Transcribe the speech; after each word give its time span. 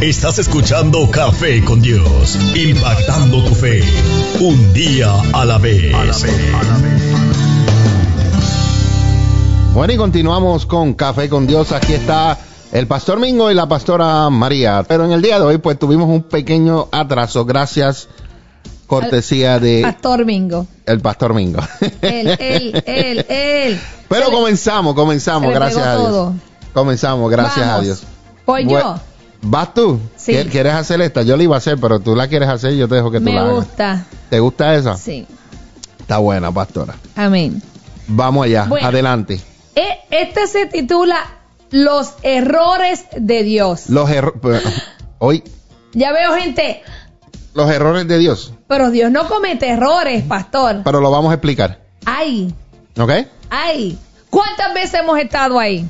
Estás 0.00 0.38
escuchando 0.38 1.10
Café 1.10 1.64
con 1.64 1.80
Dios, 1.80 2.38
impactando 2.54 3.42
tu 3.42 3.54
fe, 3.54 3.82
un 4.40 4.74
día 4.74 5.10
a 5.32 5.46
la 5.46 5.56
vez. 5.56 5.90
Bueno, 9.72 9.92
y 9.94 9.96
continuamos 9.96 10.66
con 10.66 10.92
Café 10.92 11.30
con 11.30 11.46
Dios. 11.46 11.72
Aquí 11.72 11.94
está 11.94 12.38
el 12.72 12.86
pastor 12.86 13.18
Mingo 13.18 13.50
y 13.50 13.54
la 13.54 13.66
pastora 13.66 14.28
María. 14.28 14.84
Pero 14.86 15.06
en 15.06 15.12
el 15.12 15.22
día 15.22 15.38
de 15.38 15.46
hoy, 15.46 15.58
pues 15.58 15.78
tuvimos 15.78 16.10
un 16.10 16.24
pequeño 16.24 16.88
atraso. 16.92 17.46
Gracias, 17.46 18.08
cortesía 18.86 19.58
de 19.58 19.80
Pastor 19.80 20.26
Mingo. 20.26 20.66
el 20.84 21.00
pastor 21.00 21.32
Mingo. 21.32 21.60
Él, 22.02 22.36
él, 22.38 22.82
él, 22.84 23.26
él. 23.30 23.80
Pero 24.10 24.30
comenzamos, 24.30 24.94
comenzamos, 24.94 25.54
gracias 25.54 25.86
a 25.86 25.96
Dios. 25.96 26.06
todo. 26.06 26.34
Comenzamos, 26.74 27.30
gracias 27.30 27.66
Vamos. 27.66 27.80
a 27.80 27.82
Dios. 27.82 28.02
Voy 28.44 28.68
yo. 28.68 29.00
¿Vas 29.42 29.74
tú? 29.74 30.00
Sí. 30.16 30.32
¿Qui- 30.32 30.50
¿Quieres 30.50 30.74
hacer 30.74 31.00
esta? 31.00 31.22
Yo 31.22 31.36
la 31.36 31.42
iba 31.42 31.54
a 31.54 31.58
hacer, 31.58 31.78
pero 31.78 32.00
tú 32.00 32.14
la 32.16 32.26
quieres 32.28 32.48
hacer, 32.48 32.74
yo 32.74 32.88
te 32.88 32.96
dejo 32.96 33.10
que 33.10 33.18
tú 33.18 33.24
Me 33.24 33.32
la 33.34 33.42
hagas. 33.42 33.54
gusta. 33.54 34.06
¿Te 34.30 34.40
gusta 34.40 34.74
esa? 34.74 34.96
Sí. 34.96 35.26
Está 36.00 36.18
buena, 36.18 36.50
pastora. 36.52 36.94
Amén. 37.14 37.62
Vamos 38.08 38.46
allá, 38.46 38.64
Bueno. 38.64 38.86
adelante. 38.86 39.40
Este 40.10 40.46
se 40.46 40.66
titula 40.66 41.18
Los 41.70 42.14
errores 42.22 43.04
de 43.16 43.42
Dios. 43.42 43.88
Los 43.90 44.08
errores. 44.10 44.62
Hoy, 45.18 45.42
Ya 45.92 46.12
veo 46.12 46.32
gente, 46.34 46.82
los 47.54 47.68
errores 47.70 48.06
de 48.06 48.18
Dios. 48.18 48.52
pero 48.68 48.90
Dios 48.92 49.10
no 49.10 49.28
comete 49.28 49.68
errores, 49.68 50.22
pastor. 50.24 50.82
Pero 50.84 51.00
lo 51.00 51.10
vamos 51.10 51.30
a 51.32 51.34
explicar. 51.34 51.80
Ay, 52.04 52.54
¿Ok? 52.98 53.10
ay. 53.50 53.98
¿Cuántas 54.30 54.72
veces 54.74 55.00
hemos 55.00 55.18
estado 55.18 55.58
ahí? 55.58 55.88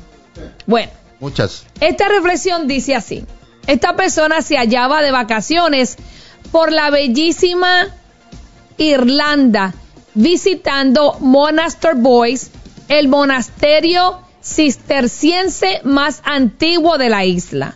Bueno, 0.65 0.91
Muchas. 1.19 1.63
esta 1.79 2.07
reflexión 2.09 2.67
dice 2.67 2.95
así. 2.95 3.25
Esta 3.67 3.95
persona 3.95 4.41
se 4.41 4.57
hallaba 4.57 5.01
de 5.01 5.11
vacaciones 5.11 5.97
por 6.51 6.71
la 6.71 6.89
bellísima 6.89 7.87
Irlanda, 8.77 9.73
visitando 10.13 11.17
Monaster 11.19 11.95
Boys, 11.95 12.51
el 12.87 13.09
monasterio 13.09 14.21
cisterciense 14.41 15.81
más 15.83 16.21
antiguo 16.23 16.97
de 16.97 17.09
la 17.09 17.25
isla, 17.25 17.75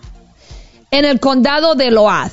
en 0.92 1.03
el 1.03 1.19
condado 1.19 1.75
de 1.75 1.92
Loath. 1.92 2.31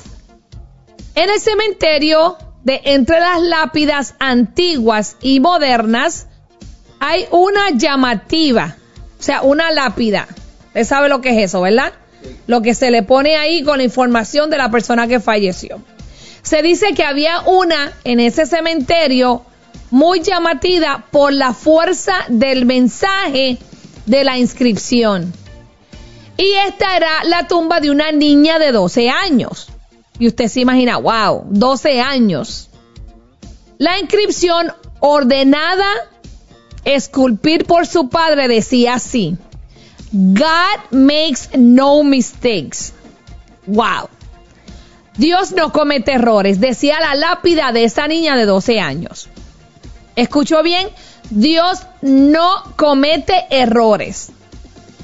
En 1.15 1.29
el 1.29 1.39
cementerio, 1.41 2.37
de 2.63 2.81
entre 2.85 3.19
las 3.19 3.41
lápidas 3.41 4.15
antiguas 4.19 5.17
y 5.21 5.41
modernas, 5.41 6.27
hay 6.99 7.25
una 7.31 7.71
llamativa, 7.71 8.77
o 9.19 9.23
sea, 9.23 9.41
una 9.41 9.71
lápida. 9.71 10.27
Usted 10.67 10.85
sabe 10.85 11.09
lo 11.09 11.19
que 11.19 11.31
es 11.31 11.49
eso, 11.49 11.61
¿verdad? 11.61 11.93
Lo 12.47 12.61
que 12.61 12.73
se 12.73 12.91
le 12.91 13.03
pone 13.03 13.35
ahí 13.37 13.63
con 13.63 13.77
la 13.77 13.83
información 13.83 14.49
de 14.49 14.57
la 14.57 14.71
persona 14.71 15.07
que 15.07 15.19
falleció. 15.19 15.81
Se 16.41 16.61
dice 16.61 16.93
que 16.93 17.03
había 17.03 17.41
una 17.41 17.93
en 18.03 18.19
ese 18.19 18.45
cementerio 18.45 19.43
muy 19.91 20.21
llamativa 20.21 21.05
por 21.11 21.33
la 21.33 21.53
fuerza 21.53 22.13
del 22.27 22.65
mensaje 22.65 23.57
de 24.05 24.23
la 24.23 24.37
inscripción. 24.37 25.33
Y 26.37 26.53
esta 26.67 26.95
era 26.95 27.23
la 27.25 27.47
tumba 27.47 27.79
de 27.79 27.91
una 27.91 28.11
niña 28.11 28.59
de 28.59 28.71
12 28.71 29.09
años. 29.09 29.67
Y 30.17 30.27
usted 30.27 30.47
se 30.47 30.61
imagina, 30.61 30.97
wow, 30.97 31.43
12 31.49 32.01
años. 32.01 32.69
La 33.77 33.99
inscripción 33.99 34.73
ordenada 34.99 35.87
esculpir 36.85 37.65
por 37.65 37.87
su 37.87 38.09
padre 38.09 38.47
decía 38.47 38.95
así: 38.95 39.37
God 40.11 40.91
makes 40.91 41.49
no 41.55 42.03
mistakes. 42.03 42.93
Wow. 43.67 44.09
Dios 45.17 45.51
no 45.51 45.71
comete 45.71 46.13
errores, 46.13 46.59
decía 46.59 46.99
la 46.99 47.13
lápida 47.13 47.71
de 47.71 47.83
esa 47.83 48.07
niña 48.07 48.35
de 48.35 48.45
12 48.45 48.79
años. 48.79 49.29
¿Escuchó 50.15 50.63
bien? 50.63 50.89
Dios 51.29 51.79
no 52.01 52.63
comete 52.75 53.45
errores. 53.49 54.31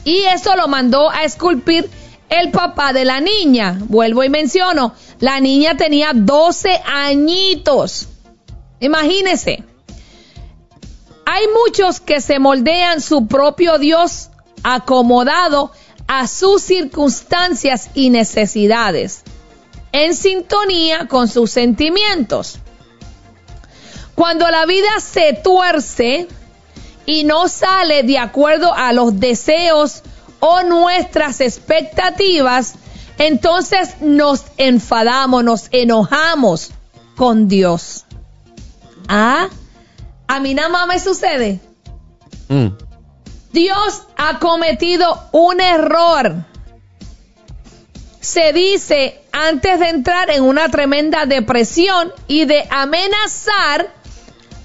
Y 0.05 0.17
eso 0.23 0.55
lo 0.55 0.67
mandó 0.67 1.09
a 1.09 1.23
esculpir 1.23 1.89
el 2.29 2.51
papá 2.51 2.93
de 2.93 3.05
la 3.05 3.19
niña. 3.19 3.77
Vuelvo 3.87 4.23
y 4.23 4.29
menciono, 4.29 4.93
la 5.19 5.39
niña 5.39 5.77
tenía 5.77 6.11
12 6.13 6.81
añitos. 6.85 8.07
Imagínese. 8.79 9.63
Hay 11.25 11.45
muchos 11.65 11.99
que 11.99 12.21
se 12.21 12.39
moldean 12.39 13.01
su 13.01 13.27
propio 13.27 13.77
Dios 13.77 14.29
acomodado 14.65 15.71
a 16.07 16.27
sus 16.27 16.63
circunstancias 16.63 17.91
y 17.93 18.09
necesidades, 18.09 19.21
en 19.91 20.15
sintonía 20.15 21.07
con 21.07 21.27
sus 21.27 21.51
sentimientos. 21.51 22.57
Cuando 24.15 24.49
la 24.49 24.65
vida 24.65 24.99
se 24.99 25.33
tuerce 25.33 26.27
y 27.05 27.25
no 27.25 27.47
sale 27.47 28.01
de 28.03 28.17
acuerdo 28.17 28.73
a 28.73 28.91
los 28.91 29.19
deseos 29.19 30.01
o 30.39 30.63
nuestras 30.63 31.41
expectativas, 31.41 32.73
entonces 33.19 34.01
nos 34.01 34.45
enfadamos, 34.57 35.43
nos 35.43 35.67
enojamos 35.71 36.71
con 37.15 37.47
Dios. 37.47 38.05
Ah, 39.07 39.47
a 40.27 40.39
mí 40.39 40.55
nada 40.55 40.69
más 40.69 40.87
me 40.87 40.99
sucede. 40.99 41.59
Mm. 42.47 42.84
Dios 43.55 44.03
ha 44.17 44.37
cometido 44.39 45.29
un 45.31 45.61
error. 45.61 46.35
Se 48.19 48.51
dice 48.51 49.21
antes 49.31 49.79
de 49.79 49.87
entrar 49.87 50.29
en 50.29 50.43
una 50.43 50.67
tremenda 50.67 51.25
depresión 51.25 52.11
y 52.27 52.43
de 52.43 52.67
amenazar 52.69 53.93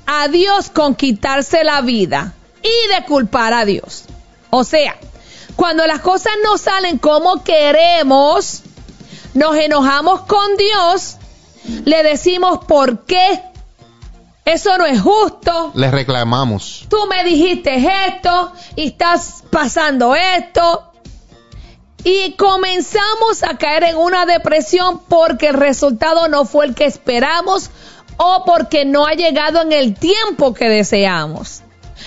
a 0.06 0.26
Dios 0.26 0.70
con 0.70 0.96
quitarse 0.96 1.62
la 1.62 1.82
vida 1.82 2.34
y 2.64 2.94
de 2.94 3.06
culpar 3.06 3.52
a 3.52 3.64
Dios. 3.64 4.06
O 4.50 4.64
sea, 4.64 4.96
cuando 5.54 5.86
las 5.86 6.00
cosas 6.00 6.32
no 6.42 6.58
salen 6.58 6.98
como 6.98 7.44
queremos, 7.44 8.62
nos 9.34 9.54
enojamos 9.54 10.22
con 10.22 10.56
Dios, 10.56 11.16
le 11.84 12.02
decimos 12.02 12.64
por 12.66 13.04
qué. 13.04 13.40
Eso 14.52 14.76
no 14.78 14.86
es 14.86 15.00
justo 15.00 15.72
Le 15.74 15.90
reclamamos. 15.90 16.86
tú 16.88 16.96
me 17.08 17.22
dijiste 17.24 17.86
esto 18.08 18.52
y 18.76 18.88
estás 18.88 19.44
pasando 19.50 20.14
esto. 20.14 20.84
Y 22.02 22.32
comenzamos 22.32 23.42
a 23.42 23.58
caer 23.58 23.84
en 23.84 23.96
una 23.96 24.24
depresión 24.24 25.00
porque 25.08 25.48
el 25.48 25.54
resultado 25.54 26.28
no 26.28 26.46
fue 26.46 26.64
el 26.66 26.74
que 26.74 26.86
esperamos 26.86 27.70
o 28.16 28.44
porque 28.46 28.84
no 28.84 29.06
ha 29.06 29.12
llegado 29.12 29.60
en 29.60 29.72
el 29.72 29.94
tiempo 29.94 30.54
que 30.54 30.68
deseamos. 30.68 31.62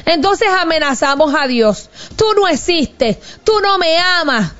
Entonces 0.05 0.47
amenazamos 0.59 1.33
a 1.35 1.45
Dios. 1.47 1.89
Tú 2.15 2.25
no 2.35 2.47
existes, 2.47 3.17
tú 3.43 3.53
no 3.61 3.77
me 3.77 3.97
amas. 3.97 4.51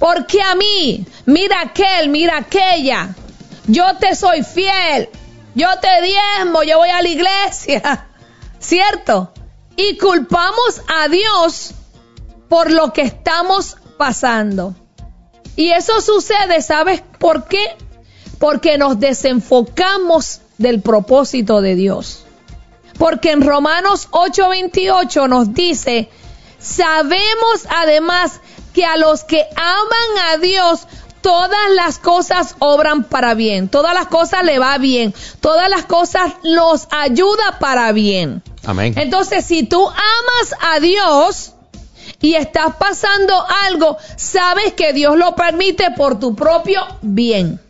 ¿Por 0.00 0.26
qué 0.26 0.42
a 0.42 0.54
mí? 0.56 1.06
Mira 1.26 1.60
aquel, 1.60 2.08
mira 2.08 2.38
aquella. 2.38 3.14
Yo 3.66 3.84
te 4.00 4.16
soy 4.16 4.42
fiel. 4.42 5.08
Yo 5.60 5.68
te 5.78 6.00
diezmo, 6.00 6.62
yo 6.62 6.78
voy 6.78 6.88
a 6.88 7.02
la 7.02 7.08
iglesia. 7.10 8.08
¿Cierto? 8.58 9.30
Y 9.76 9.98
culpamos 9.98 10.80
a 10.88 11.06
Dios 11.08 11.72
por 12.48 12.70
lo 12.70 12.94
que 12.94 13.02
estamos 13.02 13.76
pasando. 13.98 14.74
Y 15.56 15.72
eso 15.72 16.00
sucede, 16.00 16.62
¿sabes 16.62 17.02
por 17.18 17.44
qué? 17.44 17.76
Porque 18.38 18.78
nos 18.78 18.98
desenfocamos 19.00 20.40
del 20.56 20.80
propósito 20.80 21.60
de 21.60 21.74
Dios. 21.74 22.24
Porque 22.98 23.30
en 23.30 23.46
Romanos 23.46 24.08
8:28 24.12 25.28
nos 25.28 25.52
dice, 25.52 26.08
sabemos 26.58 27.66
además 27.68 28.40
que 28.72 28.86
a 28.86 28.96
los 28.96 29.24
que 29.24 29.46
aman 29.56 30.30
a 30.30 30.36
Dios, 30.38 30.86
todas 31.20 31.70
las 31.74 31.98
cosas 31.98 32.56
obran 32.58 33.04
para 33.04 33.34
bien, 33.34 33.68
todas 33.68 33.94
las 33.94 34.06
cosas 34.06 34.44
le 34.44 34.58
va 34.58 34.78
bien, 34.78 35.14
todas 35.40 35.68
las 35.68 35.84
cosas 35.84 36.32
nos 36.44 36.88
ayuda 36.90 37.58
para 37.58 37.92
bien. 37.92 38.42
Amén. 38.64 38.94
Entonces, 38.96 39.44
si 39.44 39.64
tú 39.64 39.86
amas 39.86 40.54
a 40.60 40.80
Dios 40.80 41.52
y 42.20 42.34
estás 42.34 42.76
pasando 42.76 43.34
algo, 43.66 43.96
sabes 44.16 44.74
que 44.74 44.92
Dios 44.92 45.16
lo 45.16 45.34
permite 45.34 45.90
por 45.96 46.18
tu 46.18 46.34
propio 46.34 46.82
bien. 47.02 47.60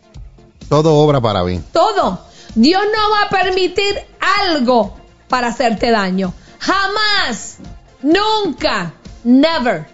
Todo 0.69 0.95
obra 0.95 1.19
para 1.19 1.43
bien. 1.43 1.63
Todo. 1.71 2.21
Dios 2.55 2.81
no 2.81 3.11
va 3.11 3.23
a 3.23 3.29
permitir 3.29 3.95
algo 4.41 4.95
para 5.27 5.47
hacerte 5.47 5.91
daño. 5.91 6.33
Jamás. 6.59 7.57
Nunca. 8.01 8.93
Never. 9.23 9.85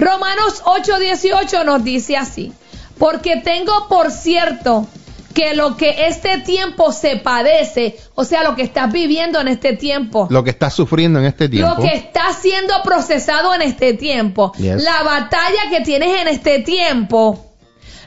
Romanos 0.00 0.62
8:18 0.64 1.64
nos 1.64 1.84
dice 1.84 2.16
así. 2.16 2.52
Porque 2.98 3.36
tengo 3.36 3.88
por 3.88 4.10
cierto 4.10 4.86
que 5.34 5.54
lo 5.54 5.76
que 5.76 6.06
este 6.08 6.38
tiempo 6.38 6.92
se 6.92 7.16
padece, 7.16 7.96
o 8.14 8.24
sea, 8.24 8.42
lo 8.42 8.56
que 8.56 8.62
estás 8.62 8.90
viviendo 8.92 9.40
en 9.40 9.48
este 9.48 9.74
tiempo, 9.74 10.26
Lo 10.30 10.42
que 10.42 10.50
estás 10.50 10.74
sufriendo 10.74 11.18
en 11.20 11.26
este 11.26 11.48
tiempo. 11.48 11.76
lo 11.76 11.82
que 11.82 11.94
está 11.94 12.32
siendo 12.32 12.74
procesado 12.82 13.54
en 13.54 13.62
este 13.62 13.94
tiempo, 13.94 14.52
Yes. 14.58 14.82
la 14.82 15.02
batalla 15.02 15.70
que 15.70 15.80
tienes 15.82 16.20
en 16.20 16.28
este 16.28 16.58
tiempo, 16.58 17.46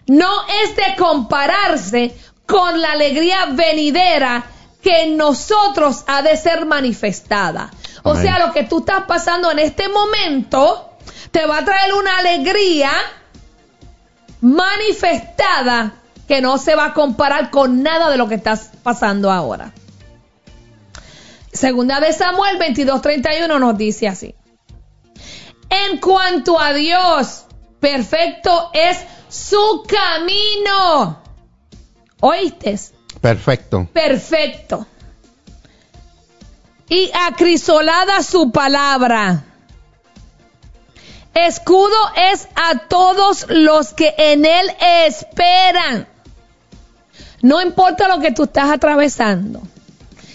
no 0.06 0.30
es 0.64 0.76
de 0.76 0.96
compararse 0.98 2.14
con 2.46 2.82
la 2.82 2.92
alegría 2.92 3.46
venidera 3.52 4.44
que 4.82 5.04
en 5.04 5.16
nosotros 5.18 6.04
ha 6.08 6.22
de 6.24 6.36
ser 6.36 6.66
manifestada. 6.66 7.72
O 8.04 8.16
sea, 8.18 8.38
lo 8.46 8.52
que 8.52 8.64
tú 8.64 8.80
estás 8.80 9.04
pasando 9.08 9.50
en 9.50 9.60
este 9.60 9.88
momento 9.88 10.90
te 11.34 11.48
va 11.48 11.58
a 11.58 11.66
traer 11.66 11.96
una 11.96 12.20
alegría 12.20 12.92
manifestada 14.40 15.96
que 16.28 16.42
no 16.42 16.60
se 16.60 16.76
va 16.76 16.86
a 16.86 16.94
comparar 16.94 17.50
con 17.50 17.82
nada 17.82 18.12
de 18.12 18.18
lo 18.18 18.30
que 18.30 18.36
estás 18.36 18.70
pasando 18.84 19.32
ahora. 19.32 19.74
Segunda 21.52 22.00
de 22.00 22.14
Samuel 22.14 22.60
22:31 22.60 23.60
nos 23.60 23.78
dice 23.78 24.08
así. 24.08 24.36
En 25.70 25.98
cuanto 26.00 26.60
a 26.60 26.72
Dios, 26.72 27.46
perfecto 27.80 28.70
es 28.72 29.00
su 29.28 29.84
camino. 29.88 31.20
¿Oíste? 32.20 32.80
Perfecto. 33.20 33.90
Perfecto. 33.92 34.86
Y 36.90 37.10
acrisolada 37.28 38.22
su 38.22 38.52
palabra. 38.52 39.46
Escudo 41.34 41.96
es 42.32 42.48
a 42.56 42.88
todos 42.88 43.48
los 43.50 43.94
que 43.94 44.14
en 44.18 44.46
él 44.46 44.72
esperan. 45.08 46.08
No 47.42 47.62
importa 47.62 48.08
lo 48.08 48.20
que 48.20 48.32
tú 48.32 48.44
estás 48.44 48.70
atravesando. 48.70 49.62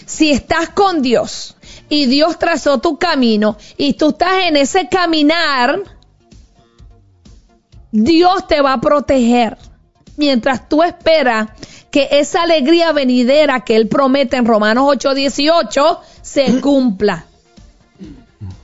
Si 0.05 0.31
estás 0.31 0.69
con 0.69 1.01
Dios 1.01 1.55
y 1.87 2.05
Dios 2.05 2.37
trazó 2.37 2.79
tu 2.79 2.97
camino 2.97 3.57
y 3.77 3.93
tú 3.93 4.09
estás 4.09 4.43
en 4.43 4.57
ese 4.57 4.89
caminar, 4.89 5.81
Dios 7.91 8.47
te 8.47 8.61
va 8.61 8.73
a 8.73 8.81
proteger 8.81 9.57
mientras 10.17 10.67
tú 10.67 10.83
esperas 10.83 11.49
que 11.89 12.09
esa 12.11 12.43
alegría 12.43 12.91
venidera 12.91 13.61
que 13.61 13.75
Él 13.75 13.87
promete 13.87 14.37
en 14.37 14.45
Romanos 14.45 14.83
8:18 14.85 15.99
se 16.21 16.61
cumpla. 16.61 17.25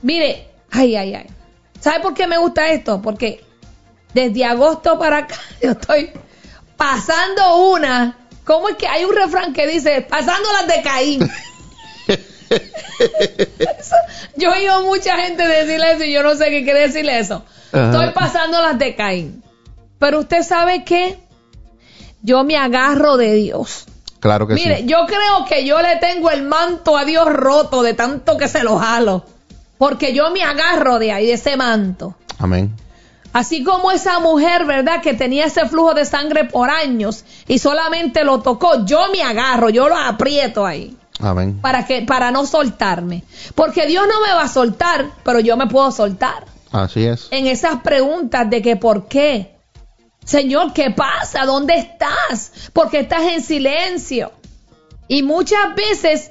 Mire, 0.02 0.48
ay, 0.70 0.94
ay, 0.94 1.14
ay. 1.14 1.35
¿Sabe 1.80 2.00
por 2.00 2.14
qué 2.14 2.26
me 2.26 2.38
gusta 2.38 2.68
esto? 2.68 3.00
Porque 3.02 3.44
desde 4.14 4.44
agosto 4.44 4.98
para 4.98 5.18
acá 5.18 5.36
yo 5.62 5.72
estoy 5.72 6.10
pasando 6.76 7.56
una. 7.68 8.18
¿Cómo 8.44 8.68
es 8.68 8.76
que 8.76 8.86
hay 8.86 9.04
un 9.04 9.14
refrán 9.14 9.52
que 9.52 9.66
dice, 9.66 10.02
pasando 10.02 10.48
las 10.52 10.66
de 10.68 10.82
Caín? 10.82 11.30
Eso- 13.78 13.96
yo 14.36 14.52
he 14.54 14.58
oído 14.60 14.82
mucha 14.82 15.16
gente 15.16 15.46
decirle 15.46 15.92
eso 15.92 16.04
y 16.04 16.12
yo 16.12 16.22
no 16.22 16.34
sé 16.36 16.50
qué 16.50 16.62
quiere 16.64 16.80
decirle 16.80 17.18
eso. 17.18 17.44
Ajá. 17.72 17.90
Estoy 17.90 18.10
pasando 18.14 18.60
las 18.62 18.78
de 18.78 18.94
Caín. 18.94 19.42
Pero 19.98 20.20
usted 20.20 20.42
sabe 20.42 20.84
que 20.84 21.18
yo 22.22 22.44
me 22.44 22.56
agarro 22.56 23.16
de 23.16 23.34
Dios. 23.34 23.86
Claro 24.20 24.46
que 24.46 24.54
Mire, 24.54 24.78
sí. 24.78 24.86
yo 24.86 25.06
creo 25.06 25.44
que 25.48 25.64
yo 25.64 25.80
le 25.82 25.96
tengo 25.96 26.30
el 26.30 26.42
manto 26.42 26.96
a 26.96 27.04
Dios 27.04 27.26
roto 27.32 27.82
de 27.82 27.94
tanto 27.94 28.36
que 28.36 28.48
se 28.48 28.62
lo 28.62 28.78
jalo. 28.78 29.24
Porque 29.78 30.14
yo 30.14 30.30
me 30.30 30.42
agarro 30.42 30.98
de 30.98 31.12
ahí, 31.12 31.26
de 31.26 31.34
ese 31.34 31.56
manto. 31.56 32.14
Amén. 32.38 32.74
Así 33.32 33.62
como 33.62 33.90
esa 33.90 34.18
mujer, 34.18 34.64
¿verdad? 34.64 35.02
Que 35.02 35.12
tenía 35.12 35.44
ese 35.44 35.68
flujo 35.68 35.92
de 35.92 36.06
sangre 36.06 36.44
por 36.44 36.70
años 36.70 37.24
y 37.46 37.58
solamente 37.58 38.24
lo 38.24 38.40
tocó, 38.40 38.86
yo 38.86 39.10
me 39.12 39.22
agarro, 39.22 39.68
yo 39.68 39.88
lo 39.88 39.96
aprieto 39.96 40.64
ahí. 40.64 40.96
Amén. 41.20 41.58
Para 41.60 41.86
que, 41.86 42.02
para 42.02 42.30
no 42.30 42.46
soltarme. 42.46 43.24
Porque 43.54 43.86
Dios 43.86 44.06
no 44.08 44.20
me 44.20 44.32
va 44.32 44.44
a 44.44 44.48
soltar, 44.48 45.10
pero 45.22 45.40
yo 45.40 45.56
me 45.56 45.66
puedo 45.66 45.90
soltar. 45.90 46.46
Así 46.72 47.04
es. 47.04 47.28
En 47.30 47.46
esas 47.46 47.82
preguntas 47.82 48.48
de 48.48 48.62
que 48.62 48.76
por 48.76 49.06
qué. 49.06 49.54
Señor, 50.24 50.72
¿qué 50.72 50.90
pasa? 50.90 51.44
¿Dónde 51.44 51.74
estás? 51.74 52.70
¿Por 52.72 52.90
qué 52.90 53.00
estás 53.00 53.22
en 53.22 53.42
silencio? 53.42 54.32
Y 55.08 55.22
muchas 55.22 55.74
veces 55.74 56.30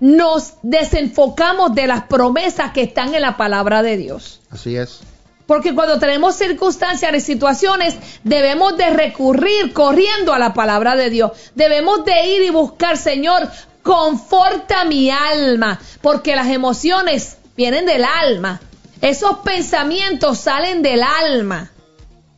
nos 0.00 0.54
desenfocamos 0.62 1.74
de 1.74 1.86
las 1.86 2.04
promesas 2.04 2.72
que 2.72 2.82
están 2.82 3.14
en 3.14 3.22
la 3.22 3.36
palabra 3.36 3.82
de 3.82 3.96
Dios. 3.96 4.40
Así 4.50 4.76
es. 4.76 5.00
Porque 5.46 5.74
cuando 5.74 5.98
tenemos 5.98 6.36
circunstancias 6.36 7.14
y 7.14 7.20
situaciones, 7.20 7.96
debemos 8.22 8.76
de 8.78 8.90
recurrir 8.90 9.72
corriendo 9.72 10.32
a 10.32 10.38
la 10.38 10.54
palabra 10.54 10.96
de 10.96 11.10
Dios. 11.10 11.32
Debemos 11.54 12.04
de 12.04 12.26
ir 12.28 12.42
y 12.42 12.50
buscar, 12.50 12.96
Señor, 12.96 13.50
conforta 13.82 14.84
mi 14.84 15.10
alma, 15.10 15.78
porque 16.00 16.34
las 16.34 16.48
emociones 16.48 17.36
vienen 17.56 17.84
del 17.84 18.04
alma. 18.04 18.60
Esos 19.02 19.38
pensamientos 19.40 20.38
salen 20.38 20.80
del 20.80 21.02
alma. 21.02 21.70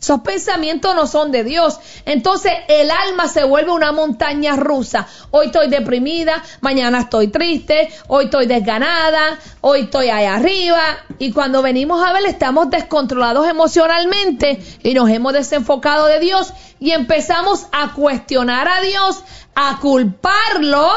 Esos 0.00 0.20
pensamientos 0.20 0.94
no 0.94 1.06
son 1.06 1.32
de 1.32 1.42
Dios. 1.42 1.80
Entonces 2.04 2.52
el 2.68 2.90
alma 2.90 3.28
se 3.28 3.44
vuelve 3.44 3.72
una 3.72 3.92
montaña 3.92 4.54
rusa. 4.54 5.08
Hoy 5.30 5.46
estoy 5.46 5.68
deprimida, 5.68 6.42
mañana 6.60 7.00
estoy 7.00 7.28
triste, 7.28 7.88
hoy 8.06 8.26
estoy 8.26 8.46
desganada, 8.46 9.38
hoy 9.62 9.80
estoy 9.80 10.10
ahí 10.10 10.26
arriba. 10.26 10.98
Y 11.18 11.32
cuando 11.32 11.62
venimos 11.62 12.06
a 12.06 12.12
ver, 12.12 12.26
estamos 12.26 12.70
descontrolados 12.70 13.48
emocionalmente 13.48 14.62
y 14.82 14.92
nos 14.92 15.08
hemos 15.08 15.32
desenfocado 15.32 16.06
de 16.06 16.20
Dios 16.20 16.52
y 16.78 16.90
empezamos 16.90 17.66
a 17.72 17.94
cuestionar 17.94 18.68
a 18.68 18.82
Dios, 18.82 19.22
a 19.54 19.78
culparlo. 19.80 20.90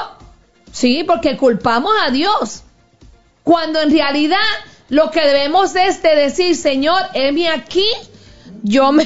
Sí, 0.71 1.03
porque 1.05 1.37
culpamos 1.37 1.93
a 2.05 2.11
Dios. 2.11 2.63
Cuando 3.43 3.81
en 3.81 3.91
realidad 3.91 4.37
lo 4.89 5.09
que 5.09 5.21
debemos 5.21 5.75
es 5.75 6.01
de 6.01 6.15
decir, 6.15 6.55
Señor, 6.55 7.01
heme 7.13 7.49
aquí, 7.49 7.85
yo 8.63 8.91
me, 8.91 9.05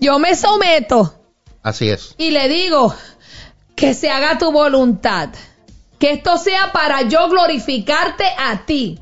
yo 0.00 0.18
me 0.18 0.34
someto 0.34 1.14
Así 1.62 1.88
es. 1.88 2.14
y 2.18 2.30
le 2.30 2.48
digo 2.48 2.94
que 3.74 3.94
se 3.94 4.10
haga 4.10 4.38
tu 4.38 4.50
voluntad. 4.52 5.30
Que 5.98 6.12
esto 6.12 6.38
sea 6.38 6.70
para 6.72 7.02
yo 7.02 7.28
glorificarte 7.28 8.24
a 8.38 8.64
ti. 8.64 8.98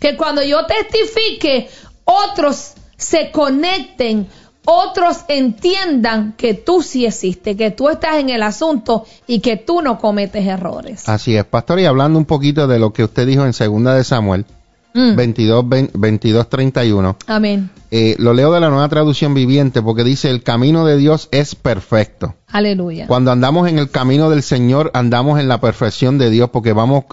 Que 0.00 0.16
cuando 0.16 0.42
yo 0.42 0.66
testifique, 0.66 1.68
otros 2.04 2.72
se 2.96 3.30
conecten, 3.30 4.28
otros 4.64 5.18
entiendan 5.28 6.34
que 6.36 6.54
tú 6.54 6.82
sí 6.82 7.06
existes, 7.06 7.56
que 7.56 7.70
tú 7.70 7.88
estás 7.88 8.16
en 8.16 8.30
el 8.30 8.42
asunto 8.42 9.06
y 9.26 9.40
que 9.40 9.56
tú 9.56 9.80
no 9.80 9.98
cometes 9.98 10.46
errores. 10.46 11.08
Así 11.08 11.36
es, 11.36 11.44
pastor, 11.44 11.80
y 11.80 11.86
hablando 11.86 12.18
un 12.18 12.24
poquito 12.24 12.66
de 12.66 12.78
lo 12.78 12.92
que 12.92 13.04
usted 13.04 13.26
dijo 13.26 13.44
en 13.46 13.52
segunda 13.52 13.94
de 13.94 14.04
Samuel, 14.04 14.44
Mm. 14.92 15.14
22, 15.14 15.64
22, 15.94 16.48
31, 16.48 17.16
Amén. 17.26 17.70
eh, 17.92 18.16
lo 18.18 18.32
leo 18.34 18.52
de 18.52 18.58
la 18.60 18.70
nueva 18.70 18.88
traducción 18.88 19.34
viviente 19.34 19.82
porque 19.82 20.02
dice, 20.04 20.30
el 20.30 20.42
camino 20.42 20.84
de 20.84 20.96
Dios 20.96 21.28
es 21.30 21.54
perfecto. 21.54 22.34
Aleluya. 22.48 23.06
Cuando 23.06 23.30
andamos 23.30 23.68
en 23.68 23.78
el 23.78 23.90
camino 23.90 24.30
del 24.30 24.42
Señor, 24.42 24.90
andamos 24.94 25.38
en 25.38 25.46
la 25.48 25.60
perfección 25.60 26.18
de 26.18 26.30
Dios 26.30 26.50
porque 26.50 26.72
vamos 26.72 27.04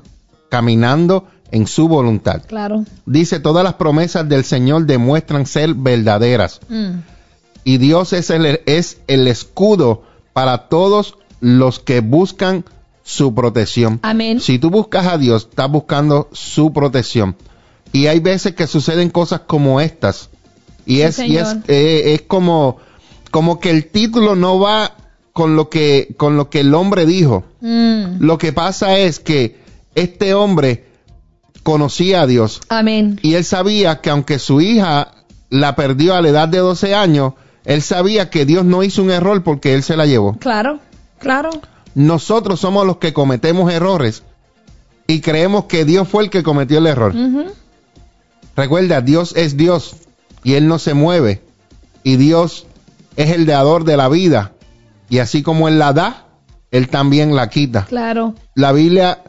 caminando 0.50 1.28
en 1.52 1.68
su 1.68 1.88
voluntad. 1.88 2.42
Claro. 2.48 2.84
Dice, 3.06 3.40
todas 3.40 3.64
las 3.64 3.76
promesas 3.76 4.28
del 4.28 4.44
Señor 4.44 4.86
demuestran 4.86 5.46
ser 5.46 5.74
verdaderas 5.74 6.60
Mm. 6.70 7.00
y 7.64 7.78
Dios 7.78 8.14
es 8.14 8.30
el, 8.30 8.62
es 8.66 8.98
el 9.08 9.28
escudo 9.28 10.04
para 10.34 10.68
todos 10.70 11.16
los 11.40 11.80
que 11.80 12.00
buscan 12.02 12.66
su 13.04 13.34
protección. 13.34 14.00
Amén. 14.02 14.40
Si 14.42 14.60
tú 14.60 14.70
buscas 14.70 15.08
a 15.08 15.18
Dios, 15.18 15.48
estás 15.50 15.70
buscando 15.72 16.28
su 16.34 16.74
protección. 16.74 17.36
Y 17.94 18.08
hay 18.08 18.20
veces 18.20 18.54
que 18.54 18.68
suceden 18.68 19.10
cosas 19.10 19.42
como 19.42 19.82
estas. 19.82 20.30
Y 20.86 20.96
Sí, 20.98 21.02
es, 21.02 21.20
y 21.20 21.38
es, 21.38 21.56
eh, 21.68 22.14
es 22.16 22.22
como, 22.24 22.78
como 23.32 23.60
que 23.60 23.70
el 23.70 23.88
título 23.88 24.36
no 24.36 24.60
va 24.60 24.94
con 25.34 25.56
lo 25.56 25.70
que, 25.70 26.16
con 26.18 26.38
lo 26.38 26.50
que 26.50 26.62
el 26.62 26.74
hombre 26.74 27.06
dijo. 27.06 27.44
Mm. 27.62 28.20
Lo 28.20 28.38
que 28.38 28.54
pasa 28.54 28.98
es 28.98 29.20
que 29.20 29.60
este 29.96 30.34
hombre 30.34 30.86
conocía 31.64 32.22
a 32.22 32.28
Dios 32.28 32.62
Amén. 32.70 33.20
y 33.22 33.34
él 33.34 33.44
sabía 33.44 34.00
que 34.00 34.10
aunque 34.10 34.40
su 34.40 34.62
hija 34.62 35.12
la 35.50 35.76
perdió 35.76 36.16
a 36.16 36.22
la 36.22 36.30
edad 36.30 36.48
de 36.48 36.60
12 36.60 36.96
años, 36.96 37.34
él 37.66 37.82
sabía 37.82 38.30
que 38.30 38.46
Dios 38.46 38.64
no 38.64 38.84
hizo 38.84 39.04
un 39.04 39.12
error 39.12 39.44
porque 39.44 39.74
él 39.74 39.84
se 39.84 39.98
la 39.98 40.06
llevó. 40.06 40.38
Claro, 40.38 40.80
claro. 41.20 41.50
Nosotros 41.94 42.62
somos 42.62 42.86
los 42.88 42.98
que 42.98 43.12
cometemos 43.12 43.72
errores 43.72 44.24
y 45.08 45.20
creemos 45.20 45.66
que 45.66 45.84
Dios 45.84 46.08
fue 46.08 46.24
el 46.24 46.30
que 46.30 46.44
cometió 46.44 46.78
el 46.78 46.88
error. 46.88 47.14
Ujú. 47.16 47.52
Recuerda, 48.58 49.02
Dios 49.02 49.34
es 49.36 49.56
Dios 49.56 49.96
y 50.44 50.56
Él 50.56 50.68
no 50.68 50.80
se 50.80 50.96
mueve. 50.96 51.44
Y 52.04 52.18
Dios 52.18 52.66
es 53.16 53.30
el 53.30 53.46
dador 53.46 53.84
de 53.84 53.98
la 53.98 54.10
vida. 54.10 54.54
Y 55.10 55.20
así 55.20 55.44
como 55.44 55.68
Él 55.68 55.78
la 55.78 55.94
da, 55.94 56.26
Él 56.72 56.90
también 56.90 57.36
la 57.36 57.50
quita. 57.50 57.86
Claro. 57.86 58.34
La 58.56 58.72
Biblia 58.72 59.22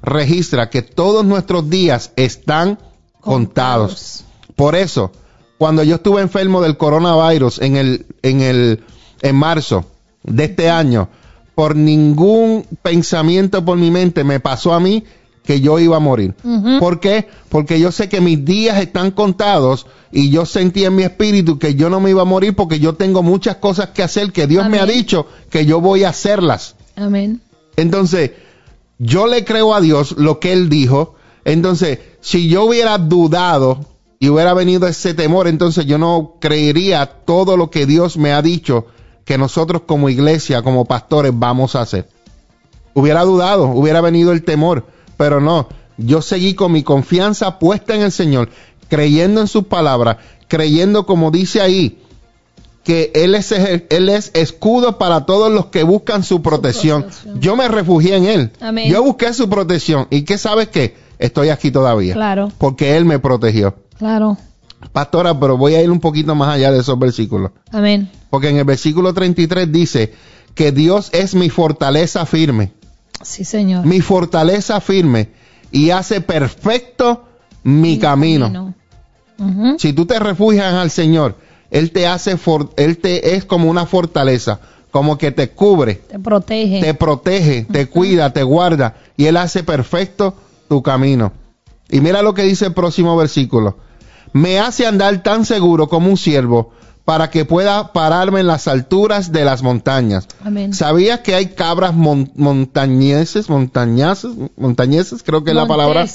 registra 0.00 0.70
que 0.70 0.82
todos 0.82 1.24
nuestros 1.24 1.68
días 1.68 2.12
están 2.14 2.78
contados. 3.20 4.24
Por 4.54 4.76
eso, 4.76 5.10
cuando 5.58 5.82
yo 5.82 5.96
estuve 5.96 6.22
enfermo 6.22 6.62
del 6.62 6.76
coronavirus 6.76 7.60
en 7.60 7.76
el, 7.76 8.06
en 8.22 8.40
el, 8.42 8.84
en 9.22 9.34
marzo 9.34 9.86
de 10.22 10.44
este 10.44 10.70
año, 10.70 11.08
por 11.56 11.74
ningún 11.74 12.64
pensamiento 12.82 13.64
por 13.64 13.76
mi 13.76 13.90
mente 13.90 14.22
me 14.22 14.38
pasó 14.38 14.72
a 14.72 14.78
mí 14.78 15.02
que 15.48 15.62
yo 15.62 15.78
iba 15.78 15.96
a 15.96 15.98
morir. 15.98 16.34
¿Por 16.78 17.00
qué? 17.00 17.26
Porque 17.48 17.80
yo 17.80 17.90
sé 17.90 18.10
que 18.10 18.20
mis 18.20 18.44
días 18.44 18.82
están 18.82 19.12
contados 19.12 19.86
y 20.12 20.28
yo 20.28 20.44
sentí 20.44 20.84
en 20.84 20.94
mi 20.94 21.04
espíritu 21.04 21.58
que 21.58 21.74
yo 21.74 21.88
no 21.88 22.00
me 22.00 22.10
iba 22.10 22.20
a 22.20 22.26
morir 22.26 22.54
porque 22.54 22.80
yo 22.80 22.96
tengo 22.96 23.22
muchas 23.22 23.56
cosas 23.56 23.88
que 23.88 24.02
hacer 24.02 24.30
que 24.30 24.46
Dios 24.46 24.68
me 24.68 24.78
ha 24.78 24.84
dicho 24.84 25.26
que 25.48 25.64
yo 25.64 25.80
voy 25.80 26.04
a 26.04 26.10
hacerlas. 26.10 26.76
Amén. 26.96 27.40
Entonces, 27.76 28.32
yo 28.98 29.26
le 29.26 29.46
creo 29.46 29.74
a 29.74 29.80
Dios 29.80 30.16
lo 30.18 30.38
que 30.38 30.52
Él 30.52 30.68
dijo. 30.68 31.14
Entonces, 31.46 31.98
si 32.20 32.50
yo 32.50 32.64
hubiera 32.64 32.98
dudado 32.98 33.86
y 34.20 34.28
hubiera 34.28 34.52
venido 34.52 34.86
ese 34.86 35.14
temor, 35.14 35.48
entonces 35.48 35.86
yo 35.86 35.96
no 35.96 36.34
creería 36.42 37.06
todo 37.06 37.56
lo 37.56 37.70
que 37.70 37.86
Dios 37.86 38.18
me 38.18 38.34
ha 38.34 38.42
dicho 38.42 38.84
que 39.24 39.38
nosotros 39.38 39.80
como 39.86 40.10
iglesia, 40.10 40.60
como 40.60 40.84
pastores, 40.84 41.32
vamos 41.34 41.74
a 41.74 41.80
hacer. 41.80 42.06
Hubiera 42.92 43.24
dudado, 43.24 43.68
hubiera 43.68 44.02
venido 44.02 44.32
el 44.32 44.44
temor, 44.44 44.97
pero 45.18 45.42
no. 45.42 45.68
Yo 45.98 46.22
seguí 46.22 46.54
con 46.54 46.72
mi 46.72 46.82
confianza 46.82 47.58
puesta 47.58 47.94
en 47.94 48.00
el 48.00 48.12
Señor, 48.12 48.48
creyendo 48.88 49.42
en 49.42 49.48
sus 49.48 49.64
palabras, 49.64 50.16
creyendo 50.46 51.04
como 51.04 51.30
dice 51.30 51.60
ahí, 51.60 51.98
que 52.84 53.10
él 53.14 53.34
es, 53.34 53.52
él 53.52 54.08
es 54.08 54.30
escudo 54.32 54.96
para 54.96 55.26
todos 55.26 55.52
los 55.52 55.66
que 55.66 55.82
buscan 55.82 56.24
su 56.24 56.40
protección. 56.40 57.02
protección. 57.02 57.40
Yo 57.40 57.54
me 57.54 57.68
refugié 57.68 58.16
en 58.16 58.24
él. 58.24 58.50
Amén. 58.60 58.90
Yo 58.90 59.02
busqué 59.02 59.34
su 59.34 59.50
protección. 59.50 60.06
¿Y 60.08 60.22
qué 60.22 60.38
sabes 60.38 60.68
qué? 60.68 60.96
Estoy 61.18 61.50
aquí 61.50 61.70
todavía. 61.70 62.14
Claro. 62.14 62.50
Porque 62.56 62.96
él 62.96 63.04
me 63.04 63.18
protegió. 63.18 63.74
Claro. 63.98 64.38
Pastora, 64.92 65.38
pero 65.38 65.58
voy 65.58 65.74
a 65.74 65.82
ir 65.82 65.90
un 65.90 66.00
poquito 66.00 66.34
más 66.34 66.54
allá 66.54 66.70
de 66.72 66.78
esos 66.78 66.98
versículos. 66.98 67.50
Amén. 67.72 68.10
Porque 68.30 68.48
en 68.48 68.56
el 68.56 68.64
versículo 68.64 69.12
33 69.12 69.70
dice 69.70 70.14
que 70.54 70.72
Dios 70.72 71.10
es 71.12 71.34
mi 71.34 71.50
fortaleza 71.50 72.24
firme. 72.24 72.72
Sí, 73.22 73.44
Señor. 73.44 73.84
Mi 73.86 74.00
fortaleza 74.00 74.80
firme. 74.80 75.30
Y 75.70 75.90
hace 75.90 76.20
perfecto 76.20 77.24
mi, 77.62 77.98
camino. 77.98 78.74
Si 79.78 79.92
tú 79.92 80.06
te 80.06 80.18
refugias 80.18 80.72
al 80.74 80.90
Señor, 80.90 81.36
Él 81.70 81.92
te 81.92 82.06
hace, 82.06 82.36
for- 82.36 82.70
Él 82.76 82.98
te 82.98 83.36
es 83.36 83.44
como 83.44 83.68
una 83.70 83.86
fortaleza, 83.86 84.58
como 84.90 85.16
que 85.18 85.30
te 85.30 85.50
cubre, 85.50 85.96
Te 85.96 86.18
protege. 86.18 86.80
te 86.80 86.94
protege, 86.94 87.66
te 87.70 87.86
cuida, 87.88 88.32
te 88.32 88.42
guarda, 88.42 88.96
y 89.16 89.26
Él 89.26 89.36
hace 89.36 89.62
perfecto 89.62 90.34
tu 90.68 90.82
camino. 90.82 91.32
Y 91.90 92.00
mira 92.00 92.22
lo 92.22 92.34
que 92.34 92.42
dice 92.42 92.66
el 92.66 92.72
próximo 92.74 93.16
versículo. 93.16 93.76
Me 94.32 94.58
hace 94.58 94.86
andar 94.86 95.22
tan 95.22 95.44
seguro 95.44 95.88
como 95.88 96.08
un 96.10 96.16
siervo 96.16 96.72
para 97.08 97.30
que 97.30 97.46
pueda 97.46 97.94
pararme 97.94 98.40
en 98.40 98.46
las 98.46 98.68
alturas 98.68 99.32
de 99.32 99.42
las 99.42 99.62
montañas. 99.62 100.28
Amén. 100.44 100.74
¿Sabías 100.74 101.20
que 101.20 101.34
hay 101.34 101.46
cabras 101.54 101.94
mon- 101.94 102.30
montañeses, 102.34 103.48
montañases, 103.48 104.32
montañeses, 104.58 105.22
creo 105.22 105.42
que 105.42 105.52
es 105.52 105.56
la 105.56 105.66
palabra? 105.66 106.06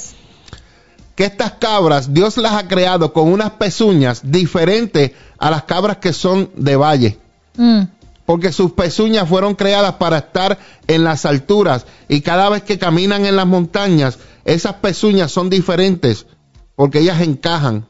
Que 1.15 1.25
estas 1.25 1.53
cabras 1.53 2.13
Dios 2.13 2.37
las 2.37 2.53
ha 2.53 2.67
creado 2.67 3.11
con 3.11 3.27
unas 3.33 3.49
pezuñas 3.53 4.21
diferentes 4.23 5.13
a 5.39 5.49
las 5.49 5.63
cabras 5.63 5.97
que 5.97 6.13
son 6.13 6.51
de 6.55 6.75
valle. 6.75 7.17
Mm. 7.57 7.85
Porque 8.27 8.51
sus 8.51 8.73
pezuñas 8.73 9.27
fueron 9.27 9.55
creadas 9.55 9.93
para 9.93 10.19
estar 10.19 10.59
en 10.85 11.03
las 11.03 11.25
alturas 11.25 11.87
y 12.07 12.21
cada 12.21 12.49
vez 12.49 12.61
que 12.61 12.77
caminan 12.77 13.25
en 13.25 13.35
las 13.35 13.47
montañas, 13.47 14.19
esas 14.45 14.73
pezuñas 14.73 15.31
son 15.31 15.49
diferentes 15.49 16.27
porque 16.75 16.99
ellas 16.99 17.19
encajan 17.21 17.87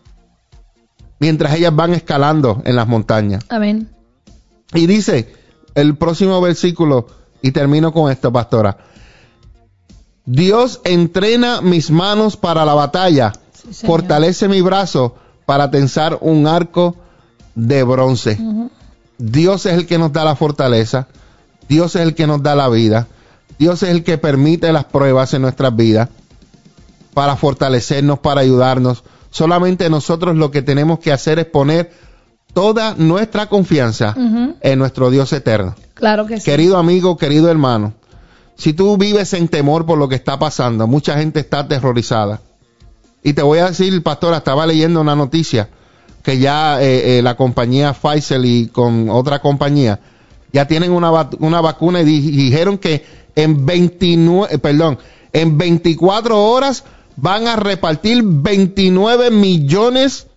mientras 1.24 1.56
ellas 1.56 1.74
van 1.74 1.94
escalando 1.94 2.62
en 2.66 2.76
las 2.76 2.86
montañas. 2.86 3.46
Amén. 3.48 3.88
Y 4.74 4.88
dice 4.88 5.34
el 5.74 5.96
próximo 5.96 6.42
versículo, 6.42 7.08
y 7.42 7.52
termino 7.52 7.94
con 7.94 8.12
esto, 8.12 8.30
pastora. 8.30 8.76
Dios 10.26 10.82
entrena 10.84 11.62
mis 11.62 11.92
manos 11.92 12.36
para 12.36 12.66
la 12.66 12.74
batalla, 12.74 13.32
Sí, 13.72 13.88
fortalece 13.88 14.50
mi 14.50 14.60
brazo 14.60 15.16
para 15.46 15.72
tensar 15.72 16.18
un 16.20 16.46
arco 16.46 16.98
de 17.56 17.84
bronce. 17.84 18.38
Dios 19.18 19.66
es 19.66 19.76
el 19.76 19.88
que 19.88 19.98
nos 19.98 20.12
da 20.12 20.26
la 20.26 20.36
fortaleza, 20.36 21.08
Dios 21.70 21.96
es 21.96 22.02
el 22.02 22.16
que 22.16 22.28
nos 22.28 22.44
da 22.44 22.54
la 22.54 22.68
vida, 22.68 23.08
Dios 23.58 23.82
es 23.84 23.92
el 23.92 24.04
que 24.04 24.18
permite 24.18 24.74
las 24.74 24.84
pruebas 24.84 25.34
en 25.34 25.44
nuestras 25.44 25.74
vidas 25.74 26.10
para 27.14 27.38
fortalecernos, 27.38 28.20
para 28.20 28.42
ayudarnos. 28.42 29.06
Solamente 29.34 29.90
nosotros 29.90 30.36
lo 30.36 30.52
que 30.52 30.62
tenemos 30.62 31.00
que 31.00 31.12
hacer 31.12 31.40
es 31.40 31.46
poner 31.46 31.92
toda 32.54 32.94
nuestra 32.98 33.48
confianza 33.50 34.14
en 34.62 34.78
nuestro 34.78 35.10
Dios 35.10 35.34
eterno. 35.34 35.74
Claro 35.96 36.28
que 36.28 36.40
sí. 36.40 36.46
Querido 36.46 36.78
amigo, 36.78 37.18
querido 37.18 37.50
hermano, 37.50 37.94
si 38.56 38.74
tú 38.74 38.96
vives 38.96 39.34
en 39.34 39.48
temor 39.48 39.88
por 39.88 39.98
lo 39.98 40.08
que 40.08 40.14
está 40.16 40.38
pasando, 40.38 40.86
mucha 40.86 41.18
gente 41.18 41.40
está 41.40 41.60
aterrorizada. 41.62 42.42
Y 43.24 43.34
te 43.34 43.42
voy 43.42 43.58
a 43.58 43.68
decir, 43.70 44.04
pastora, 44.04 44.38
estaba 44.38 44.68
leyendo 44.68 45.02
una 45.02 45.16
noticia 45.16 45.68
que 46.22 46.38
ya 46.38 46.80
eh, 46.80 47.18
eh, 47.18 47.22
la 47.24 47.36
compañía 47.36 47.94
Pfizer 47.94 48.46
y 48.46 48.68
con 48.68 49.10
otra 49.10 49.40
compañía 49.40 50.00
ya 50.52 50.68
tienen 50.68 50.92
una, 50.92 51.10
una 51.40 51.60
vacuna 51.60 52.02
y 52.02 52.06
di- 52.06 52.32
dijeron 52.32 52.78
que 52.78 53.04
en 53.36 53.66
29, 53.66 54.54
eh, 54.54 54.60
perdón, 54.60 55.00
en 55.32 55.58
24 55.58 56.40
horas 56.40 56.84
van 57.16 57.48
a 57.48 57.56
repartir 57.56 58.22
29 58.24 59.32
millones 59.32 60.28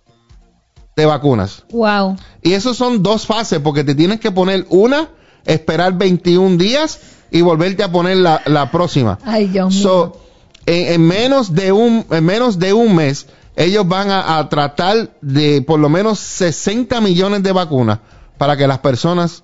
de 0.95 1.05
vacunas. 1.05 1.63
Wow. 1.71 2.17
Y 2.41 2.53
eso 2.53 2.73
son 2.73 3.03
dos 3.03 3.25
fases, 3.25 3.59
porque 3.59 3.83
te 3.83 3.95
tienes 3.95 4.19
que 4.19 4.31
poner 4.31 4.65
una, 4.69 5.09
esperar 5.45 5.97
21 5.97 6.57
días 6.57 6.99
y 7.31 7.41
volverte 7.41 7.83
a 7.83 7.91
poner 7.91 8.17
la, 8.17 8.41
la 8.45 8.71
próxima. 8.71 9.19
Ay, 9.23 9.47
Dios 9.47 9.73
mío. 9.73 9.83
So, 9.83 10.21
en, 10.65 10.93
en 10.93 11.07
menos 11.07 11.53
de 11.53 11.71
un, 11.71 12.05
en 12.09 12.25
menos 12.25 12.59
de 12.59 12.73
un 12.73 12.95
mes, 12.95 13.27
ellos 13.55 13.87
van 13.87 14.09
a, 14.09 14.37
a 14.37 14.49
tratar 14.49 15.11
de 15.21 15.61
por 15.61 15.79
lo 15.79 15.89
menos 15.89 16.19
60 16.19 16.99
millones 17.01 17.43
de 17.43 17.51
vacunas 17.51 17.99
para 18.37 18.57
que 18.57 18.67
las 18.67 18.79
personas. 18.79 19.43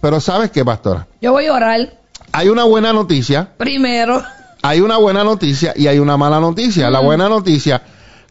Pero 0.00 0.20
sabes 0.20 0.50
qué, 0.50 0.64
pastora, 0.64 1.06
Yo 1.20 1.30
voy 1.32 1.46
a 1.46 1.52
orar 1.52 2.02
hay 2.32 2.48
una 2.48 2.64
buena 2.64 2.92
noticia, 2.92 3.48
primero. 3.58 4.22
Hay 4.62 4.80
una 4.80 4.96
buena 4.96 5.24
noticia 5.24 5.74
y 5.76 5.88
hay 5.88 5.98
una 5.98 6.16
mala 6.16 6.40
noticia. 6.40 6.88
La 6.88 7.00
buena 7.00 7.28
noticia 7.28 7.82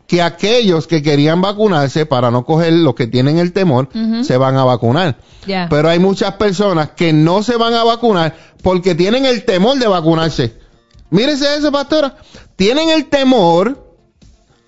que 0.08 0.22
aquellos 0.22 0.88
que 0.88 1.02
querían 1.02 1.42
vacunarse 1.42 2.06
para 2.06 2.32
no 2.32 2.46
coger 2.46 2.74
los 2.74 2.96
que 2.96 3.08
tienen 3.08 3.38
el 3.38 3.54
temor 3.54 3.90
se 4.24 4.38
van 4.38 4.56
a 4.58 4.64
vacunar. 4.64 5.18
Pero 5.70 5.90
hay 5.90 6.00
muchas 6.00 6.34
personas 6.34 6.92
que 6.92 7.14
no 7.14 7.44
se 7.44 7.58
van 7.58 7.74
a 7.74 7.84
vacunar 7.84 8.36
porque 8.64 8.96
tienen 8.96 9.26
el 9.26 9.44
temor 9.44 9.78
de 9.78 9.88
vacunarse. 9.88 10.56
Mírese 11.10 11.58
eso, 11.58 11.72
pastora. 11.72 12.16
Tienen 12.56 12.90
el 12.90 13.06
temor 13.06 13.94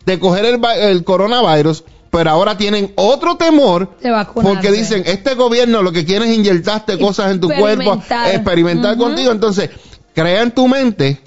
de 0.05 0.19
coger 0.19 0.45
el, 0.45 1.03
coronavirus, 1.05 1.85
pero 2.09 2.29
ahora 2.29 2.57
tienen 2.57 2.91
otro 2.95 3.37
temor 3.37 3.97
porque 4.33 4.71
dicen, 4.71 5.03
este 5.05 5.35
gobierno 5.35 5.81
lo 5.81 5.93
que 5.93 6.03
quiere 6.03 6.29
es 6.29 6.37
inyectarte 6.37 6.99
cosas 6.99 7.31
en 7.31 7.39
tu 7.39 7.49
cuerpo, 7.49 8.01
Experimentar. 8.31 8.95
Ujú. 8.95 9.03
contigo. 9.05 9.31
Entonces, 9.31 9.69
crea 10.13 10.41
en 10.41 10.51
tu 10.51 10.67
mente 10.67 11.21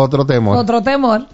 otro 0.00 0.26
temor. 0.26 0.56
Otro, 0.56 0.78
Otro 0.78 0.84
temor. 0.84 1.26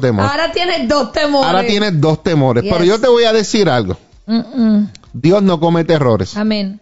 temor. 0.00 0.24
Ahora 0.24 0.52
tienes 0.52 0.88
dos 0.88 1.12
temores. 1.12 1.46
Ahora 1.50 1.66
tienes 1.66 2.00
dos 2.00 2.22
temores. 2.22 2.62
Yes. 2.64 2.72
Pero 2.72 2.84
yo 2.84 3.00
te 3.00 3.08
voy 3.08 3.24
a 3.24 3.32
decir 3.32 3.68
algo. 3.68 3.96
Mm, 4.26 4.38
mm. 4.38 4.90
Dios 5.14 5.42
no 5.42 5.60
comete 5.60 5.94
errores. 5.94 6.36
Amén. 6.36 6.80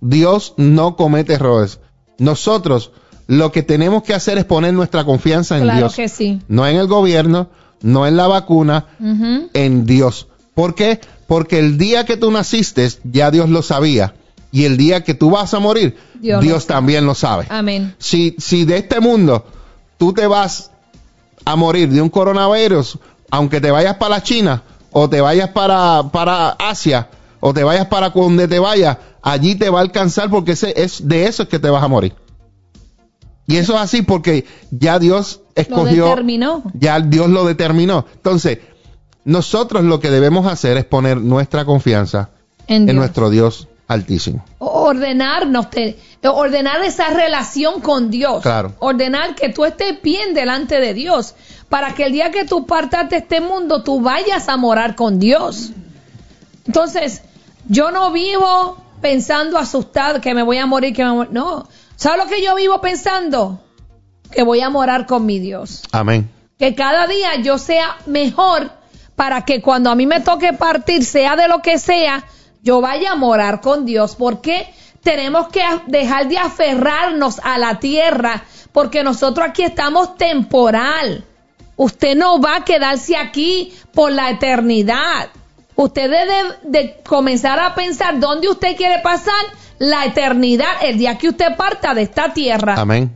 Dios 0.00 0.54
no 0.56 0.96
comete 0.96 1.34
errores. 1.34 1.80
Nosotros 2.18 2.92
lo 3.26 3.52
que 3.52 3.62
tenemos 3.62 4.02
que 4.02 4.14
hacer 4.14 4.38
es 4.38 4.44
poner 4.44 4.72
nuestra 4.74 5.04
confianza 5.04 5.56
en 5.56 5.64
Claro 5.64 5.78
Dios. 5.78 5.94
que 5.96 6.08
sí. 6.08 6.40
No 6.48 6.66
en 6.66 6.76
el 6.76 6.86
gobierno, 6.86 7.48
no 7.82 8.06
en 8.06 8.16
la 8.16 8.26
vacuna, 8.26 8.86
en 9.00 9.86
Dios. 9.86 10.28
¿Por 10.54 10.74
qué? 10.74 11.00
Porque 11.26 11.58
el 11.58 11.78
día 11.78 12.04
que 12.06 12.16
tú 12.16 12.30
naciste, 12.30 12.88
ya 13.04 13.30
Dios 13.30 13.48
lo 13.50 13.62
sabía. 13.62 14.14
Y 14.50 14.64
el 14.64 14.78
día 14.78 15.04
que 15.04 15.12
tú 15.12 15.30
vas 15.30 15.52
a 15.52 15.58
morir, 15.58 15.96
Dios 16.14 16.40
Dios, 16.40 16.54
lo 16.54 16.60
sabe. 16.60 16.74
también 16.74 17.04
lo 17.06 17.14
sabe. 17.14 17.46
Amén. 17.50 17.94
Si, 17.98 18.34
si 18.38 18.64
de 18.64 18.78
este 18.78 18.98
mundo 19.00 19.44
tú 19.98 20.12
te 20.14 20.26
vas 20.26 20.70
a 21.44 21.54
morir 21.56 21.88
de 21.90 22.00
un 22.00 22.08
coronavirus, 22.08 22.98
aunque 23.30 23.60
te 23.60 23.70
vayas 23.70 23.96
para 23.96 24.16
la 24.16 24.22
China, 24.22 24.62
o 24.90 25.08
te 25.08 25.20
vayas 25.20 25.50
para, 25.50 26.02
para 26.10 26.50
Asia, 26.50 27.08
o 27.40 27.52
te 27.52 27.62
vayas 27.62 27.86
para 27.88 28.08
donde 28.10 28.48
te 28.48 28.58
vayas, 28.58 28.96
allí 29.22 29.54
te 29.54 29.68
va 29.70 29.78
a 29.80 29.82
alcanzar 29.82 30.30
porque 30.30 30.52
ese 30.52 30.72
es 30.82 31.06
de 31.06 31.26
eso 31.26 31.42
es 31.42 31.48
que 31.50 31.58
te 31.58 31.68
vas 31.70 31.82
a 31.82 31.88
morir. 31.88 32.14
Y 33.46 33.56
eso 33.56 33.74
es 33.74 33.80
así 33.80 34.02
porque 34.02 34.44
ya 34.70 34.98
Dios 34.98 35.40
Lo 35.56 35.62
escogió, 35.62 36.04
determinó. 36.06 36.62
ya 36.74 37.00
Dios 37.00 37.28
lo 37.30 37.44
determinó. 37.46 38.04
Entonces, 38.14 38.58
nosotros 39.24 39.84
lo 39.84 40.00
que 40.00 40.10
debemos 40.10 40.46
hacer 40.46 40.76
es 40.76 40.84
poner 40.84 41.18
nuestra 41.18 41.64
confianza 41.64 42.30
En, 42.66 42.88
en 42.88 42.96
nuestro 42.96 43.30
Dios 43.30 43.68
altísimo. 43.86 44.44
Ordenarnos, 44.58 45.70
te- 45.70 45.98
ordenar 46.22 46.82
esa 46.82 47.10
relación 47.10 47.80
con 47.80 48.10
Dios. 48.10 48.42
Claro. 48.42 48.74
Ordenar 48.80 49.34
que 49.34 49.50
tú 49.50 49.64
estés 49.64 50.02
bien 50.02 50.34
delante 50.34 50.80
de 50.80 50.94
Dios. 50.94 51.34
Para 51.68 51.94
que 51.94 52.04
el 52.04 52.12
día 52.12 52.30
que 52.30 52.44
tú 52.44 52.66
partas 52.66 53.10
de 53.10 53.18
este 53.18 53.40
mundo, 53.40 53.82
tú 53.82 54.00
vayas 54.00 54.48
a 54.48 54.56
morar 54.56 54.96
con 54.96 55.18
Dios. 55.18 55.70
Entonces, 56.66 57.22
yo 57.68 57.90
no 57.90 58.10
vivo 58.10 58.76
pensando 59.00 59.58
asustado 59.58 60.20
que 60.20 60.34
me 60.34 60.42
voy 60.42 60.58
a 60.58 60.66
morir, 60.66 60.94
que 60.94 61.04
me 61.04 61.10
voy 61.10 61.28
No. 61.30 61.68
¿Sabes 61.96 62.24
lo 62.24 62.30
que 62.30 62.42
yo 62.42 62.54
vivo 62.54 62.80
pensando? 62.80 63.60
Que 64.30 64.42
voy 64.42 64.60
a 64.60 64.70
morar 64.70 65.06
con 65.06 65.26
mi 65.26 65.38
Dios. 65.38 65.82
Amén. 65.92 66.30
Que 66.58 66.74
cada 66.74 67.06
día 67.06 67.36
yo 67.42 67.58
sea 67.58 67.96
mejor 68.06 68.70
para 69.16 69.44
que 69.44 69.60
cuando 69.60 69.90
a 69.90 69.94
mí 69.94 70.06
me 70.06 70.20
toque 70.20 70.52
partir, 70.52 71.04
sea 71.04 71.36
de 71.36 71.48
lo 71.48 71.60
que 71.60 71.78
sea, 71.78 72.24
yo 72.62 72.80
vaya 72.80 73.12
a 73.12 73.16
morar 73.16 73.60
con 73.60 73.84
Dios. 73.84 74.14
Porque 74.16 74.72
tenemos 75.08 75.48
que 75.48 75.62
dejar 75.86 76.28
de 76.28 76.36
aferrarnos 76.36 77.40
a 77.42 77.56
la 77.56 77.80
tierra, 77.80 78.44
porque 78.72 79.02
nosotros 79.02 79.48
aquí 79.48 79.62
estamos 79.62 80.18
temporal. 80.18 81.24
Usted 81.76 82.14
no 82.14 82.42
va 82.42 82.56
a 82.56 82.64
quedarse 82.66 83.16
aquí 83.16 83.72
por 83.94 84.12
la 84.12 84.28
eternidad. 84.28 85.30
Usted 85.76 86.10
debe 86.10 86.58
de 86.64 87.00
comenzar 87.06 87.58
a 87.58 87.74
pensar 87.74 88.20
dónde 88.20 88.50
usted 88.50 88.76
quiere 88.76 88.98
pasar 88.98 89.42
la 89.78 90.04
eternidad 90.04 90.72
el 90.82 90.98
día 90.98 91.16
que 91.16 91.30
usted 91.30 91.56
parta 91.56 91.94
de 91.94 92.02
esta 92.02 92.34
tierra. 92.34 92.74
Amén. 92.74 93.10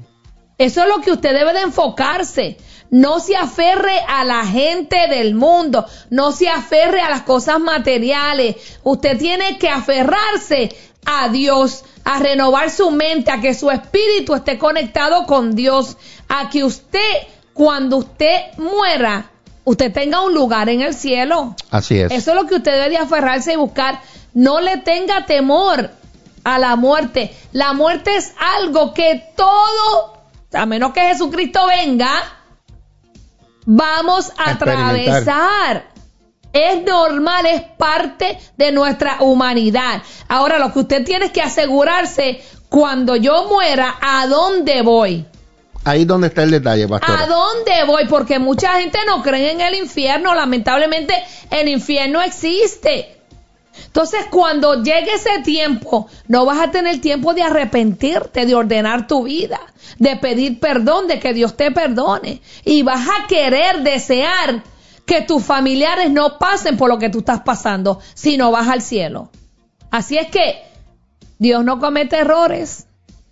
Eso 0.57 0.85
es 0.85 0.89
lo 0.89 1.03
que 1.03 1.11
usted 1.11 1.35
debe 1.35 1.53
de 1.53 1.61
enfocarse. 1.61 2.57
No 2.89 3.21
se 3.21 3.37
aferre 3.37 4.01
a 4.09 4.25
la 4.25 4.47
gente 4.47 5.09
del 5.09 5.35
mundo, 5.35 5.87
no 6.09 6.33
se 6.33 6.49
aferre 6.49 7.03
a 7.03 7.11
las 7.11 7.23
cosas 7.23 7.61
materiales. 7.61 8.57
Usted 8.83 9.19
tiene 9.19 9.59
que 9.59 9.69
aferrarse 9.69 10.75
a 11.05 11.29
Dios, 11.29 11.85
a 12.05 12.19
renovar 12.19 12.71
su 12.71 12.91
mente, 12.91 13.31
a 13.31 13.41
que 13.41 13.55
su 13.55 13.71
espíritu 13.71 14.35
esté 14.35 14.59
conectado 14.59 15.27
con 15.27 15.55
Dios, 15.55 15.97
a 16.29 16.49
que 16.49 16.65
usted, 16.65 17.27
cuando 17.53 17.99
usted 17.99 18.57
muera, 18.57 19.31
usted 19.65 19.93
tenga 19.93 20.21
un 20.23 20.35
lugar 20.35 20.69
en 20.69 20.83
el 20.83 20.95
cielo. 20.95 21.55
Así 21.71 21.99
es. 21.99 22.11
Eso 22.13 22.31
es 22.31 22.37
lo 22.37 22.47
que 22.47 22.57
usted 22.57 22.73
debe 22.73 22.91
de 22.91 22.99
aferrarse 22.99 23.53
y 23.53 23.57
buscar. 23.57 24.01
No 24.35 24.61
le 24.61 24.79
tenga 24.79 25.27
temor 25.27 25.91
a 26.45 26.59
la 26.59 26.77
muerte. 26.77 27.35
La 27.53 27.73
muerte 27.73 28.17
es 28.17 28.35
algo 28.39 28.95
que 28.95 29.25
todo, 29.37 30.23
a 30.53 30.67
menos 30.67 30.93
que 30.93 31.01
Jesucristo 31.01 31.67
venga, 31.67 32.11
vamos 33.65 34.33
a 34.37 34.51
atravesar. 34.51 35.92
Es 36.53 36.83
normal, 36.83 37.47
es 37.47 37.63
parte 37.63 38.39
de 38.57 38.73
nuestra 38.73 39.19
humanidad. 39.21 40.03
Ahora, 40.29 40.59
lo 40.59 40.73
que 40.73 40.81
usted 40.81 41.05
tiene 41.05 41.27
es 41.27 41.33
que 41.33 41.41
asegurarse, 41.41 42.43
cuando 42.69 43.17
yo 43.17 43.49
muera, 43.49 43.97
¿a 44.01 44.27
dónde 44.27 44.83
voy? 44.83 45.27
Ahí 45.85 46.03
es 46.03 46.07
donde 46.07 46.29
está 46.29 46.43
el 46.45 46.51
detalle, 46.51 46.87
pastor. 46.87 47.17
¿A 47.19 47.27
dónde 47.27 47.85
voy? 47.87 48.07
Porque 48.07 48.39
mucha 48.39 48.79
gente 48.81 48.99
no 49.07 49.23
cree 49.23 49.51
en 49.51 49.61
el 49.61 49.75
infierno. 49.75 50.35
Lamentablemente, 50.35 51.15
el 51.51 51.69
infierno 51.69 52.23
existe. 52.23 53.19
Entonces, 53.87 54.27
cuando 54.31 54.83
llegue 54.83 55.15
ese 55.15 55.41
tiempo, 55.43 56.07
no 56.29 56.45
vas 56.45 56.61
a 56.61 56.71
tener 56.71 57.01
tiempo 57.01 57.35
de 57.35 57.43
arrepentirte, 57.43 58.47
de 58.47 58.55
ordenar 58.55 59.07
tu 59.07 59.25
vida, 59.25 59.61
de 59.99 60.17
pedir 60.17 60.61
perdón, 60.61 61.09
de 61.09 61.19
que 61.19 61.33
Dios 61.33 61.57
te 61.57 61.71
perdone. 61.71 62.41
Y 62.65 62.83
vas 62.83 63.07
a 63.09 63.27
querer, 63.27 63.83
desear 63.83 64.63
que 65.12 65.21
tus 65.21 65.45
familiares 65.45 66.11
no 66.11 66.38
pasen 66.38 66.78
por 66.78 66.88
lo 66.88 66.99
que 66.99 67.11
tú 67.11 67.19
estás 67.19 67.42
pasando, 67.42 68.00
sino 68.14 68.50
vas 68.50 68.69
al 68.69 68.81
cielo. 68.81 69.28
Así 69.90 70.16
es 70.16 70.28
que 70.28 70.62
Dios 71.38 71.62
no 71.64 71.78
comete 71.78 72.16
errores. 72.16 72.87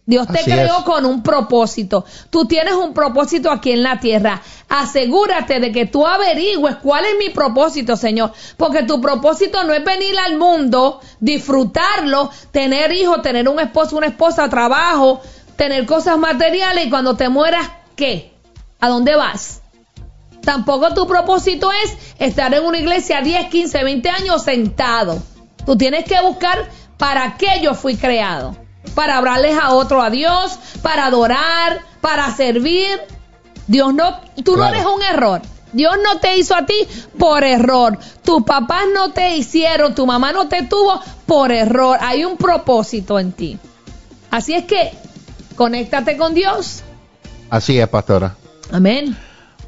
Dios 0.04 0.26
te 0.26 0.40
Así 0.40 0.50
creó 0.50 0.80
es. 0.80 0.84
con 0.84 1.06
un 1.06 1.22
propósito. 1.22 2.04
Tú 2.28 2.44
tienes 2.44 2.74
un 2.74 2.92
propósito 2.92 3.50
aquí 3.50 3.70
en 3.72 3.82
la 3.82 3.98
tierra. 3.98 4.42
Asegúrate 4.68 5.58
de 5.58 5.72
que 5.72 5.86
tú 5.86 6.06
averigües 6.06 6.76
cuál 6.82 7.06
es 7.06 7.16
mi 7.18 7.30
propósito, 7.30 7.96
Señor. 7.96 8.32
Porque 8.58 8.82
tu 8.82 9.00
propósito 9.00 9.64
no 9.64 9.72
es 9.72 9.82
venir 9.82 10.18
al 10.18 10.36
mundo, 10.36 11.00
disfrutarlo, 11.18 12.30
tener 12.50 12.92
hijos, 12.92 13.22
tener 13.22 13.48
un 13.48 13.58
esposo, 13.58 13.96
una 13.96 14.08
esposa, 14.08 14.50
trabajo, 14.50 15.22
tener 15.56 15.86
cosas 15.86 16.18
materiales 16.18 16.84
y 16.84 16.90
cuando 16.90 17.16
te 17.16 17.30
mueras, 17.30 17.70
¿qué? 17.96 18.34
¿A 18.80 18.90
dónde 18.90 19.16
vas? 19.16 19.59
Tampoco 20.42 20.94
tu 20.94 21.06
propósito 21.06 21.70
es 21.84 21.96
estar 22.18 22.52
en 22.54 22.64
una 22.64 22.78
iglesia 22.78 23.20
10, 23.20 23.48
15, 23.48 23.84
20 23.84 24.08
años 24.08 24.42
sentado. 24.42 25.22
Tú 25.66 25.76
tienes 25.76 26.04
que 26.04 26.20
buscar 26.22 26.68
para 26.96 27.36
qué 27.36 27.60
yo 27.62 27.74
fui 27.74 27.96
creado. 27.96 28.56
Para 28.94 29.18
hablarles 29.18 29.56
a 29.60 29.74
otro 29.74 30.02
a 30.02 30.10
Dios, 30.10 30.58
para 30.82 31.06
adorar, 31.06 31.80
para 32.00 32.34
servir. 32.34 33.00
Dios 33.66 33.94
no, 33.94 34.20
tú 34.44 34.56
no 34.56 34.66
eres 34.66 34.84
un 34.84 35.02
error. 35.02 35.42
Dios 35.72 35.96
no 36.02 36.18
te 36.18 36.36
hizo 36.36 36.54
a 36.54 36.66
ti 36.66 36.74
por 37.18 37.44
error. 37.44 37.98
Tus 38.24 38.42
papás 38.42 38.84
no 38.92 39.12
te 39.12 39.36
hicieron, 39.36 39.94
tu 39.94 40.06
mamá 40.06 40.32
no 40.32 40.48
te 40.48 40.62
tuvo 40.64 41.00
por 41.26 41.52
error. 41.52 41.98
Hay 42.00 42.24
un 42.24 42.36
propósito 42.36 43.18
en 43.18 43.32
ti. 43.32 43.58
Así 44.30 44.54
es 44.54 44.64
que, 44.64 44.92
conéctate 45.56 46.16
con 46.16 46.34
Dios. 46.34 46.82
Así 47.50 47.78
es, 47.78 47.88
pastora. 47.88 48.34
Amén. 48.72 49.16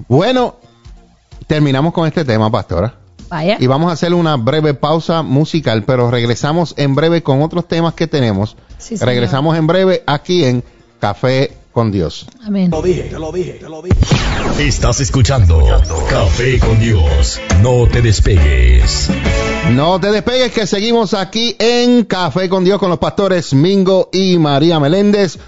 Bueno, 0.08 0.56
terminamos 1.52 1.92
con 1.92 2.06
este 2.06 2.24
tema, 2.24 2.50
pastora. 2.50 2.94
Vaya. 3.28 3.58
Y 3.60 3.66
vamos 3.66 3.90
a 3.90 3.92
hacer 3.92 4.14
una 4.14 4.36
breve 4.36 4.72
pausa 4.72 5.22
musical, 5.22 5.84
pero 5.84 6.10
regresamos 6.10 6.72
en 6.78 6.94
breve 6.94 7.22
con 7.22 7.42
otros 7.42 7.68
temas 7.68 7.92
que 7.92 8.06
tenemos. 8.06 8.56
Sí, 8.78 8.96
señor. 8.96 9.08
regresamos 9.08 9.58
en 9.58 9.66
breve 9.66 10.02
aquí 10.06 10.44
en 10.46 10.64
Café 10.98 11.52
con 11.70 11.92
Dios. 11.92 12.26
Amén. 12.42 12.70
Lo 12.70 12.80
dije, 12.80 13.02
te 13.02 13.18
lo 13.18 13.30
dije, 13.32 13.52
te 13.60 13.68
lo 13.68 13.82
dije. 13.82 13.98
Estás 14.60 15.00
escuchando 15.00 15.62
Café 16.08 16.58
con 16.58 16.80
Dios. 16.80 17.38
No 17.60 17.86
te 17.86 18.00
despegues. 18.00 19.10
No 19.72 20.00
te 20.00 20.10
despegues 20.10 20.52
que 20.52 20.66
seguimos 20.66 21.12
aquí 21.12 21.54
en 21.58 22.04
Café 22.04 22.48
con 22.48 22.64
Dios 22.64 22.78
con 22.78 22.88
los 22.88 22.98
pastores 22.98 23.52
Mingo 23.52 24.08
y 24.10 24.38
María 24.38 24.80
Meléndez. 24.80 25.38